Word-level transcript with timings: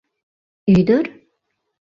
Ӱдыр?» 0.77 1.05